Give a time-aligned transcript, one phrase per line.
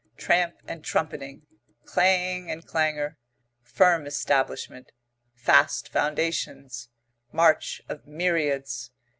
[0.17, 1.45] Tramp and trumpeting.
[1.85, 3.17] Clang and clangour.
[3.61, 4.91] Firm establishment.
[5.35, 6.89] Fast foundations.
[7.31, 8.89] March of myriads.